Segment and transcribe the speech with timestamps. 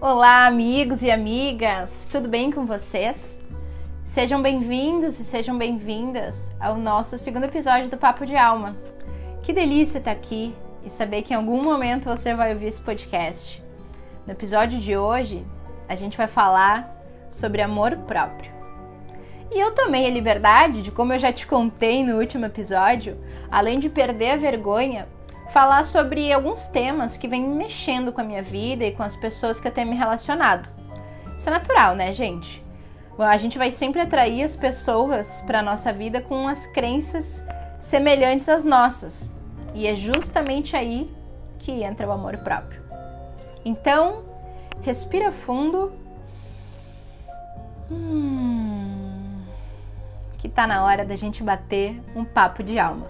[0.00, 3.36] Olá, amigos e amigas, tudo bem com vocês?
[4.06, 8.76] Sejam bem-vindos e sejam bem-vindas ao nosso segundo episódio do Papo de Alma.
[9.42, 13.60] Que delícia estar aqui e saber que em algum momento você vai ouvir esse podcast.
[14.24, 15.44] No episódio de hoje,
[15.88, 16.88] a gente vai falar
[17.28, 18.52] sobre amor próprio.
[19.50, 23.18] E eu tomei a liberdade de, como eu já te contei no último episódio,
[23.50, 25.08] além de perder a vergonha,
[25.50, 29.58] falar sobre alguns temas que vêm mexendo com a minha vida e com as pessoas
[29.58, 30.68] que eu tenho me relacionado.
[31.38, 32.64] Isso é natural, né, gente?
[33.18, 37.44] A gente vai sempre atrair as pessoas para nossa vida com as crenças
[37.80, 39.32] semelhantes às nossas.
[39.74, 41.10] E é justamente aí
[41.58, 42.82] que entra o amor próprio.
[43.64, 44.24] Então,
[44.82, 45.92] respira fundo.
[47.90, 49.42] Hum,
[50.38, 53.06] que tá na hora da gente bater um papo de alma.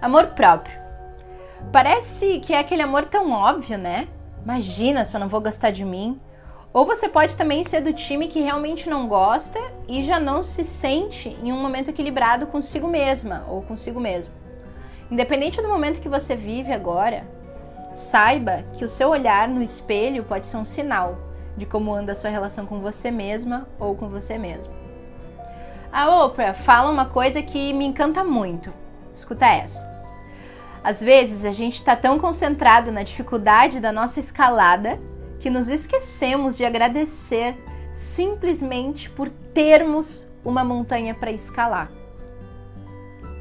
[0.00, 0.85] Amor próprio.
[1.72, 4.08] Parece que é aquele amor tão óbvio, né?
[4.42, 6.20] Imagina se eu não vou gostar de mim.
[6.72, 10.62] Ou você pode também ser do time que realmente não gosta e já não se
[10.62, 14.34] sente em um momento equilibrado consigo mesma ou consigo mesmo.
[15.10, 17.26] Independente do momento que você vive agora,
[17.94, 21.18] saiba que o seu olhar no espelho pode ser um sinal
[21.56, 24.74] de como anda a sua relação com você mesma ou com você mesmo.
[25.90, 28.70] A Oprah fala uma coisa que me encanta muito.
[29.14, 29.95] Escuta essa.
[30.86, 35.00] Às vezes a gente está tão concentrado na dificuldade da nossa escalada
[35.40, 37.56] que nos esquecemos de agradecer
[37.92, 41.90] simplesmente por termos uma montanha para escalar.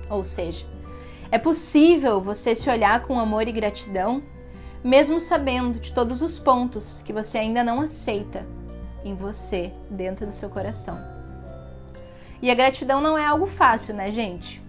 [0.10, 0.66] Ou seja,
[1.30, 4.24] é possível você se olhar com amor e gratidão,
[4.84, 8.44] mesmo sabendo de todos os pontos que você ainda não aceita
[9.04, 10.98] em você, dentro do seu coração.
[12.42, 14.65] E a gratidão não é algo fácil, né, gente?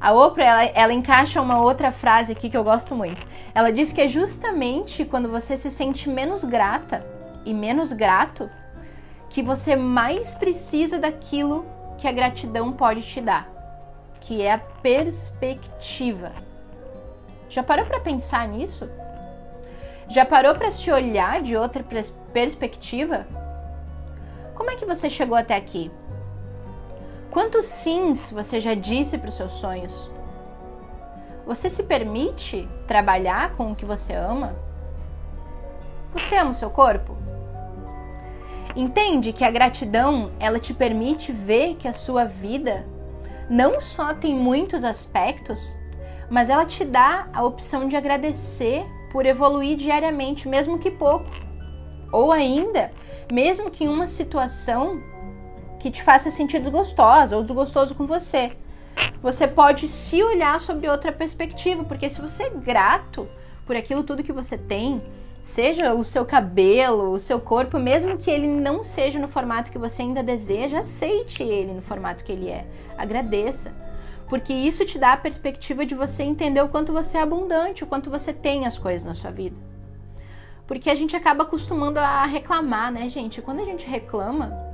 [0.00, 3.26] A Oprah, ela, ela encaixa uma outra frase aqui que eu gosto muito.
[3.54, 7.04] Ela diz que é justamente quando você se sente menos grata
[7.44, 8.48] e menos grato
[9.28, 11.66] que você mais precisa daquilo
[11.98, 13.46] que a gratidão pode te dar,
[14.22, 16.32] que é a perspectiva.
[17.50, 18.88] Já parou para pensar nisso?
[20.08, 21.84] Já parou para se olhar de outra
[22.32, 23.26] perspectiva?
[24.54, 25.90] Como é que você chegou até aqui?
[27.30, 30.10] Quantos sims você já disse para os seus sonhos?
[31.46, 34.56] Você se permite trabalhar com o que você ama?
[36.12, 37.16] Você ama o seu corpo?
[38.74, 42.84] Entende que a gratidão, ela te permite ver que a sua vida
[43.48, 45.76] não só tem muitos aspectos,
[46.28, 51.30] mas ela te dá a opção de agradecer por evoluir diariamente, mesmo que pouco.
[52.12, 52.92] Ou ainda,
[53.32, 55.00] mesmo que em uma situação
[55.80, 58.52] que te faça sentir desgostosa ou desgostoso com você.
[59.22, 63.26] Você pode se olhar sobre outra perspectiva, porque se você é grato
[63.66, 65.02] por aquilo tudo que você tem,
[65.42, 69.78] seja o seu cabelo, o seu corpo, mesmo que ele não seja no formato que
[69.78, 72.66] você ainda deseja, aceite ele no formato que ele é.
[72.98, 73.74] Agradeça.
[74.28, 77.86] Porque isso te dá a perspectiva de você entender o quanto você é abundante, o
[77.86, 79.56] quanto você tem as coisas na sua vida.
[80.66, 83.42] Porque a gente acaba acostumando a reclamar, né, gente?
[83.42, 84.69] Quando a gente reclama,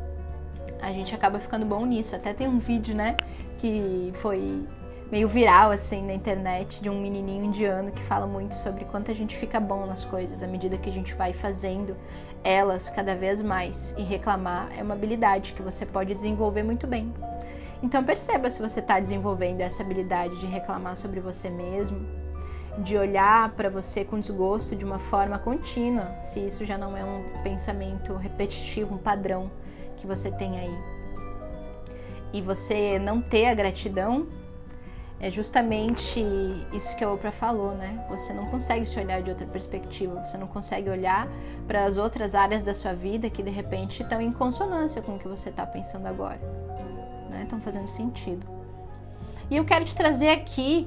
[0.81, 2.14] a gente acaba ficando bom nisso.
[2.14, 3.16] Até tem um vídeo, né,
[3.59, 4.64] que foi
[5.10, 9.14] meio viral assim na internet de um menininho indiano que fala muito sobre quanto a
[9.14, 11.97] gente fica bom nas coisas à medida que a gente vai fazendo
[12.42, 13.94] elas cada vez mais.
[13.97, 17.12] E reclamar é uma habilidade que você pode desenvolver muito bem.
[17.82, 22.06] Então perceba se você está desenvolvendo essa habilidade de reclamar sobre você mesmo,
[22.78, 27.04] de olhar para você com desgosto de uma forma contínua, se isso já não é
[27.04, 29.50] um pensamento repetitivo, um padrão
[29.97, 30.79] que você tem aí.
[32.33, 34.27] E você não ter a gratidão
[35.19, 36.21] é justamente
[36.73, 37.97] isso que a Oprah falou, né?
[38.11, 41.27] Você não consegue se olhar de outra perspectiva, você não consegue olhar
[41.67, 45.19] para as outras áreas da sua vida que de repente estão em consonância com o
[45.19, 46.41] que você está pensando agora,
[47.31, 47.45] né?
[47.45, 48.47] Estão fazendo sentido.
[49.51, 50.87] E eu quero te trazer aqui,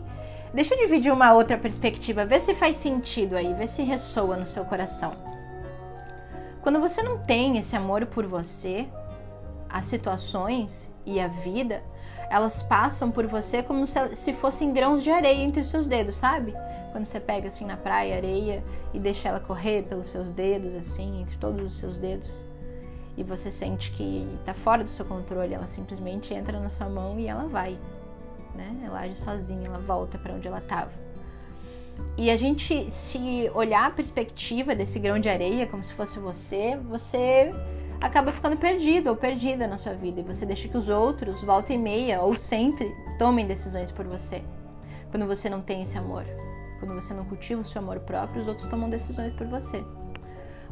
[0.54, 4.46] deixa eu dividir uma outra perspectiva, ver se faz sentido aí, ver se ressoa no
[4.46, 5.14] seu coração.
[6.62, 8.88] Quando você não tem esse amor por você,
[9.70, 11.84] as situações e a vida,
[12.30, 16.54] elas passam por você como se fossem grãos de areia entre os seus dedos, sabe?
[16.92, 18.64] Quando você pega assim na praia areia
[18.94, 22.44] e deixa ela correr pelos seus dedos, assim, entre todos os seus dedos,
[23.18, 27.20] e você sente que tá fora do seu controle, ela simplesmente entra na sua mão
[27.20, 27.78] e ela vai,
[28.56, 28.76] né?
[28.86, 30.92] Ela age sozinha, ela volta para onde ela estava.
[32.18, 36.78] E a gente se olhar a perspectiva desse grão de areia como se fosse você,
[36.78, 37.54] você
[38.02, 41.74] acaba ficando perdido ou perdida na sua vida e você deixa que os outros, volta
[41.74, 44.42] e meia ou sempre, tomem decisões por você.
[45.12, 46.24] Quando você não tem esse amor,
[46.80, 49.84] quando você não cultiva o seu amor próprio, os outros tomam decisões por você.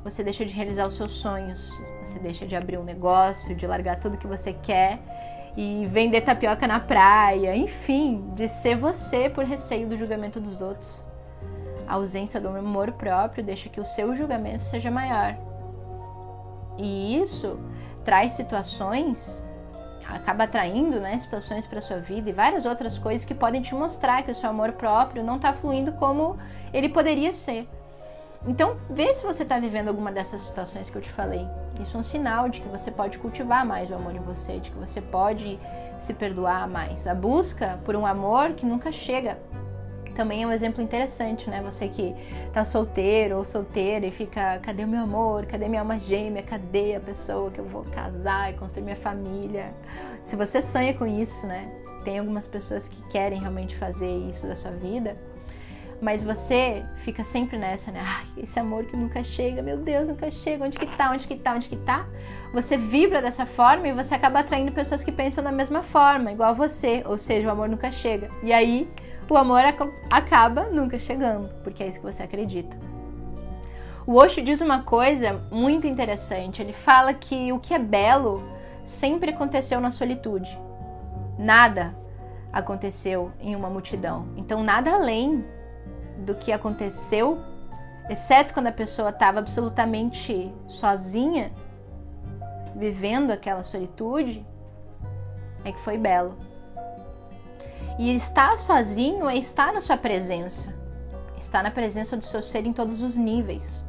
[0.03, 1.69] você deixa de realizar os seus sonhos,
[2.05, 4.99] você deixa de abrir um negócio, de largar tudo que você quer
[5.57, 11.05] e vender tapioca na praia, enfim, de ser você por receio do julgamento dos outros.
[11.87, 15.46] A ausência do amor próprio deixa que o seu julgamento seja maior.
[16.77, 17.59] E isso
[18.03, 19.43] traz situações,
[20.07, 24.23] acaba atraindo né, situações para sua vida e várias outras coisas que podem te mostrar
[24.23, 26.37] que o seu amor próprio não está fluindo como
[26.73, 27.67] ele poderia ser.
[28.45, 31.45] Então, vê se você está vivendo alguma dessas situações que eu te falei.
[31.81, 34.71] Isso é um sinal de que você pode cultivar mais o amor em você, de
[34.71, 35.59] que você pode
[35.99, 37.07] se perdoar mais.
[37.07, 39.37] A busca por um amor que nunca chega
[40.17, 41.61] também é um exemplo interessante, né?
[41.61, 42.15] Você que
[42.51, 45.45] tá solteiro ou solteira e fica, cadê o meu amor?
[45.45, 46.41] Cadê minha alma gêmea?
[46.41, 49.71] Cadê a pessoa que eu vou casar e construir minha família?
[50.23, 51.71] Se você sonha com isso, né?
[52.03, 55.15] Tem algumas pessoas que querem realmente fazer isso da sua vida,
[56.01, 58.01] mas você fica sempre nessa, né?
[58.03, 60.65] Ai, esse amor que nunca chega, meu Deus, nunca chega.
[60.65, 61.11] Onde que tá?
[61.11, 61.53] Onde que tá?
[61.53, 62.07] Onde que tá?
[62.53, 66.55] Você vibra dessa forma e você acaba atraindo pessoas que pensam da mesma forma, igual
[66.55, 68.29] você, ou seja, o amor nunca chega.
[68.41, 68.89] E aí,
[69.33, 69.61] o amor
[70.09, 72.77] acaba nunca chegando, porque é isso que você acredita.
[74.05, 76.61] O Osho diz uma coisa muito interessante.
[76.61, 78.41] Ele fala que o que é belo
[78.85, 80.57] sempre aconteceu na solitude.
[81.37, 81.93] Nada
[82.53, 84.29] aconteceu em uma multidão.
[84.37, 85.45] Então, nada além
[86.19, 87.43] do que aconteceu,
[88.09, 91.51] exceto quando a pessoa estava absolutamente sozinha,
[92.75, 94.45] vivendo aquela solitude,
[95.65, 96.37] é que foi belo.
[97.99, 100.71] E estar sozinho é estar na sua presença,
[101.39, 103.83] estar na presença do seu ser em todos os níveis.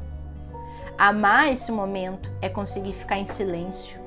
[0.97, 4.01] Amar esse momento é conseguir ficar em silêncio,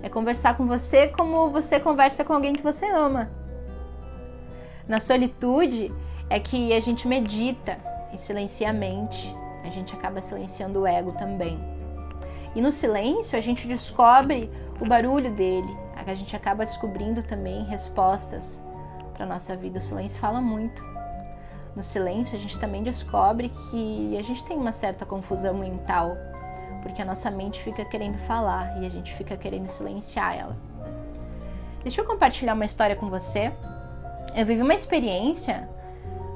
[0.00, 3.30] é conversar com você como você conversa com alguém que você ama.
[4.86, 5.92] Na solitude
[6.30, 7.76] é que a gente medita
[8.14, 9.34] e silencia a mente,
[9.64, 11.58] a gente acaba silenciando o ego também.
[12.54, 14.48] E no silêncio a gente descobre
[14.80, 18.62] o barulho dele, a gente acaba descobrindo também respostas
[19.22, 19.78] para nossa vida.
[19.78, 20.82] O silêncio fala muito.
[21.76, 26.16] No silêncio a gente também descobre que a gente tem uma certa confusão mental,
[26.82, 30.56] porque a nossa mente fica querendo falar e a gente fica querendo silenciar ela.
[31.84, 33.52] Deixa eu compartilhar uma história com você.
[34.34, 35.68] Eu vivi uma experiência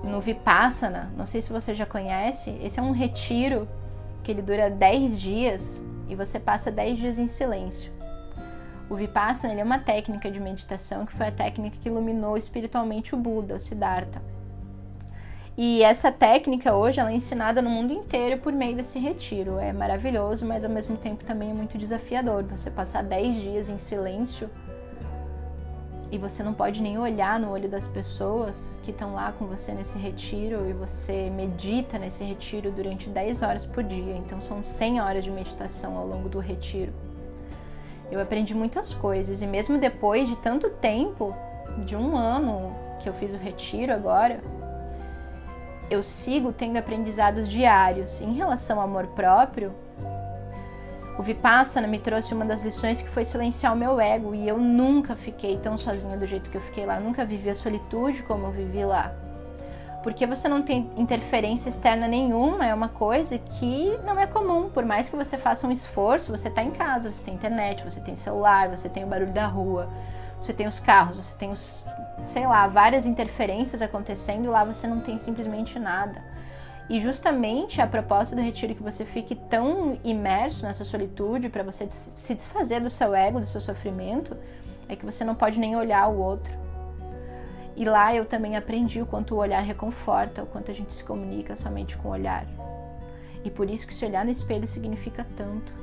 [0.04, 3.68] no Vipassana, não sei se você já conhece, esse é um retiro
[4.22, 7.95] que ele dura 10 dias e você passa 10 dias em silêncio.
[8.88, 13.18] O Vipassana é uma técnica de meditação que foi a técnica que iluminou espiritualmente o
[13.18, 14.22] Buda, o Siddhartha.
[15.58, 19.58] E essa técnica hoje ela é ensinada no mundo inteiro por meio desse retiro.
[19.58, 22.44] É maravilhoso, mas ao mesmo tempo também é muito desafiador.
[22.44, 24.48] Você passar 10 dias em silêncio
[26.12, 29.72] e você não pode nem olhar no olho das pessoas que estão lá com você
[29.72, 34.14] nesse retiro e você medita nesse retiro durante 10 horas por dia.
[34.14, 36.92] Então são 100 horas de meditação ao longo do retiro.
[38.10, 41.34] Eu aprendi muitas coisas e mesmo depois de tanto tempo,
[41.78, 44.40] de um ano que eu fiz o retiro agora,
[45.90, 49.72] eu sigo tendo aprendizados diários em relação ao amor próprio
[51.18, 54.58] o Vipassana me trouxe uma das lições que foi silenciar o meu ego e eu
[54.58, 58.22] nunca fiquei tão sozinha do jeito que eu fiquei lá, eu nunca vivi a solitude
[58.22, 59.14] como eu vivi lá.
[60.06, 64.70] Porque você não tem interferência externa nenhuma, é uma coisa que não é comum.
[64.70, 67.98] Por mais que você faça um esforço, você está em casa, você tem internet, você
[67.98, 69.90] tem celular, você tem o barulho da rua,
[70.40, 71.84] você tem os carros, você tem os,
[72.24, 76.22] sei lá, várias interferências acontecendo, lá você não tem simplesmente nada.
[76.88, 81.64] E justamente a proposta do retiro é que você fique tão imerso nessa solitude para
[81.64, 84.36] você se desfazer do seu ego, do seu sofrimento,
[84.88, 86.65] é que você não pode nem olhar o outro.
[87.76, 91.04] E lá eu também aprendi o quanto o olhar reconforta, o quanto a gente se
[91.04, 92.46] comunica somente com o olhar.
[93.44, 95.74] E por isso que se olhar no espelho significa tanto.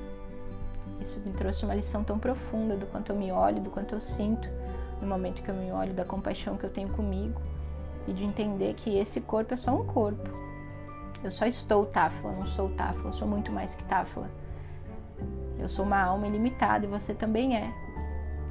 [0.99, 3.99] Isso me trouxe uma lição tão profunda do quanto eu me olho, do quanto eu
[3.99, 4.49] sinto
[4.99, 7.39] no momento que eu me olho, da compaixão que eu tenho comigo
[8.07, 10.43] e de entender que esse corpo é só um corpo
[11.23, 14.29] eu só estou Táfila, não sou Táfila, sou muito mais que Táfila.
[15.57, 17.71] Eu sou uma alma ilimitada e você também é.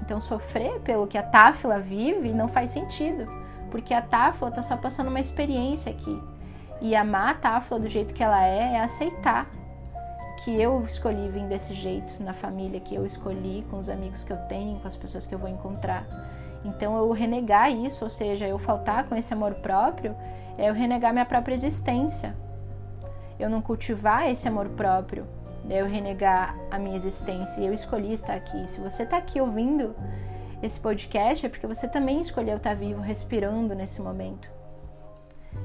[0.02, 3.26] Então sofrer pelo que a Táfila vive não faz sentido,
[3.70, 6.20] porque a Táfila está só passando uma experiência aqui.
[6.80, 9.46] E amar a Táfila do jeito que ela é é aceitar
[10.44, 14.32] que eu escolhi vir desse jeito na família que eu escolhi, com os amigos que
[14.32, 16.04] eu tenho, com as pessoas que eu vou encontrar.
[16.64, 20.16] Então eu renegar isso, ou seja, eu faltar com esse amor próprio,
[20.58, 22.34] é eu renegar minha própria existência
[23.42, 25.26] eu não cultivar esse amor próprio,
[25.70, 28.68] eu renegar a minha existência e eu escolhi estar aqui.
[28.68, 29.94] Se você está aqui ouvindo
[30.62, 34.50] esse podcast, é porque você também escolheu estar vivo, respirando nesse momento.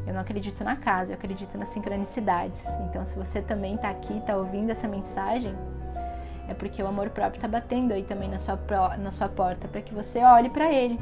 [0.06, 2.68] Eu não acredito na casa, eu acredito nas sincronicidades.
[2.90, 5.54] Então, se você também está aqui, está ouvindo essa mensagem,
[6.48, 8.58] é porque o amor próprio está batendo aí também na sua,
[8.98, 11.00] na sua porta para que você olhe para ele.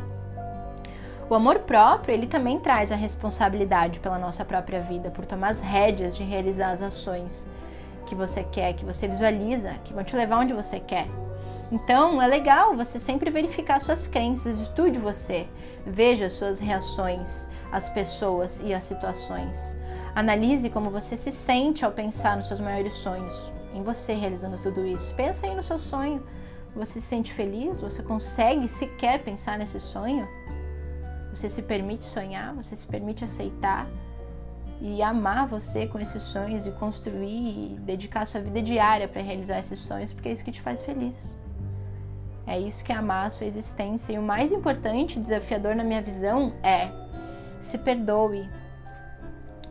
[1.29, 5.61] O amor próprio, ele também traz a responsabilidade pela nossa própria vida, por tomar as
[5.61, 7.45] rédeas de realizar as ações
[8.05, 11.07] que você quer, que você visualiza, que vão te levar onde você quer.
[11.71, 15.47] Então, é legal você sempre verificar suas crenças, estude você,
[15.85, 19.57] veja suas reações às pessoas e às situações.
[20.13, 23.33] Analise como você se sente ao pensar nos seus maiores sonhos,
[23.73, 25.13] em você realizando tudo isso.
[25.15, 26.23] Pensa aí no seu sonho.
[26.75, 27.81] Você se sente feliz?
[27.81, 30.27] Você consegue sequer pensar nesse sonho?
[31.31, 32.53] Você se permite sonhar?
[32.55, 33.89] Você se permite aceitar?
[34.81, 39.59] E amar você com esses sonhos e construir e dedicar sua vida diária para realizar
[39.59, 41.39] esses sonhos, porque é isso que te faz feliz.
[42.47, 44.13] É isso que é amar a sua existência.
[44.13, 46.89] E o mais importante, desafiador na minha visão, é
[47.59, 48.47] se perdoe,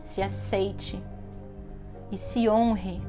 [0.03, 1.01] se aceite
[2.11, 3.01] e se honre.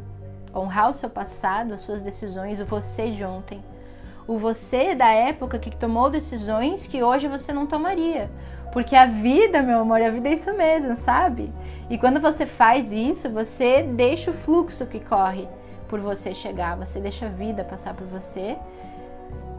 [0.55, 3.63] Honrar o seu passado, as suas decisões, o você de ontem.
[4.27, 8.31] O você da época que tomou decisões que hoje você não tomaria.
[8.77, 11.51] Porque a vida, meu amor, a vida é isso mesmo, sabe?
[11.89, 15.49] E quando você faz isso, você deixa o fluxo que corre
[15.89, 18.55] por você chegar, você deixa a vida passar por você.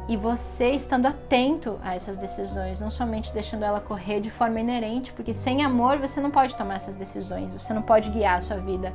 [0.07, 5.11] E você estando atento a essas decisões, não somente deixando ela correr de forma inerente,
[5.11, 8.57] porque sem amor você não pode tomar essas decisões, você não pode guiar a sua
[8.57, 8.93] vida.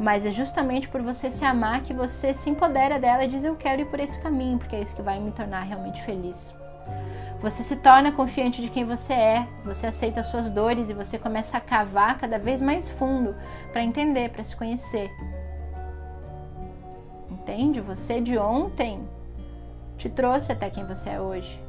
[0.00, 3.54] Mas é justamente por você se amar que você se empodera dela e diz: Eu
[3.54, 6.57] quero ir por esse caminho, porque é isso que vai me tornar realmente feliz.
[7.40, 11.16] Você se torna confiante de quem você é, você aceita as suas dores e você
[11.18, 13.34] começa a cavar cada vez mais fundo
[13.72, 15.08] para entender, para se conhecer.
[17.30, 17.80] Entende?
[17.80, 19.08] Você de ontem
[19.96, 21.62] te trouxe até quem você é hoje.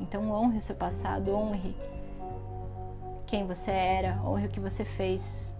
[0.00, 1.76] Então honre o seu passado, honre
[3.26, 5.54] quem você era, honre o que você fez.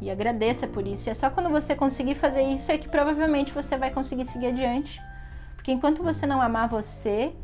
[0.00, 1.08] E agradeça por isso.
[1.08, 4.46] E é só quando você conseguir fazer isso é que provavelmente você vai conseguir seguir
[4.46, 5.02] adiante.
[5.56, 7.34] Porque enquanto você não amar você,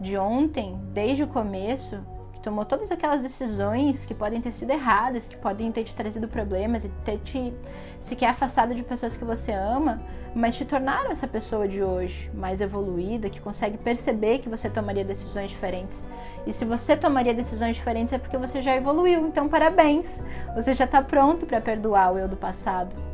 [0.00, 5.28] de ontem, desde o começo, que tomou todas aquelas decisões que podem ter sido erradas,
[5.28, 7.54] que podem ter te trazido problemas e ter te
[8.00, 10.02] sequer afastado de pessoas que você ama,
[10.34, 15.04] mas te tornaram essa pessoa de hoje, mais evoluída, que consegue perceber que você tomaria
[15.04, 16.06] decisões diferentes.
[16.46, 20.22] E se você tomaria decisões diferentes é porque você já evoluiu, então parabéns!
[20.54, 23.13] Você já está pronto para perdoar o eu do passado.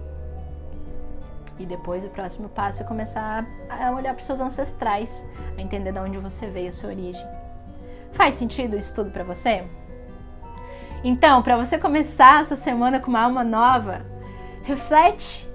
[1.60, 5.92] E depois o próximo passo é começar a olhar para os seus ancestrais, a entender
[5.92, 7.22] de onde você veio, a sua origem.
[8.12, 9.64] Faz sentido isso tudo para você?
[11.04, 14.00] Então, para você começar a sua semana com uma alma nova,
[14.62, 15.46] reflete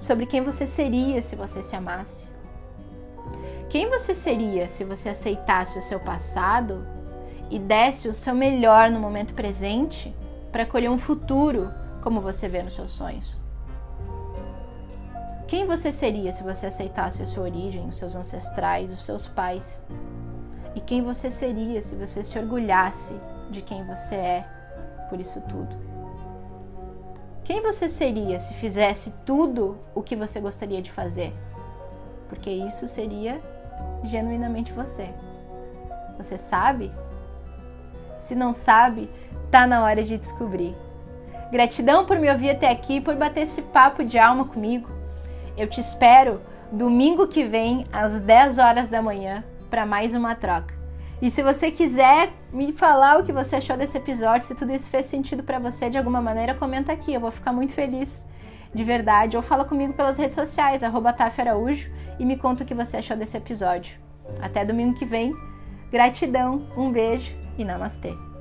[0.00, 2.26] sobre quem você seria se você se amasse.
[3.70, 6.84] Quem você seria se você aceitasse o seu passado
[7.48, 10.12] e desse o seu melhor no momento presente
[10.50, 13.41] para colher um futuro como você vê nos seus sonhos?
[15.52, 19.84] Quem você seria se você aceitasse a sua origem, os seus ancestrais, os seus pais?
[20.74, 23.12] E quem você seria se você se orgulhasse
[23.50, 24.46] de quem você é
[25.10, 25.76] por isso tudo?
[27.44, 31.34] Quem você seria se fizesse tudo o que você gostaria de fazer?
[32.30, 33.38] Porque isso seria
[34.04, 35.10] genuinamente você.
[36.16, 36.90] Você sabe?
[38.18, 39.10] Se não sabe,
[39.50, 40.74] tá na hora de descobrir.
[41.50, 45.01] Gratidão por me ouvir até aqui, por bater esse papo de alma comigo.
[45.56, 46.40] Eu te espero
[46.70, 50.74] domingo que vem às 10 horas da manhã para mais uma troca.
[51.20, 54.90] E se você quiser me falar o que você achou desse episódio, se tudo isso
[54.90, 58.24] fez sentido para você de alguma maneira, comenta aqui, eu vou ficar muito feliz,
[58.74, 59.36] de verdade.
[59.36, 63.16] Ou fala comigo pelas redes sociais, arroba Araújo, e me conta o que você achou
[63.16, 63.96] desse episódio.
[64.40, 65.32] Até domingo que vem.
[65.92, 68.31] Gratidão, um beijo e namastê.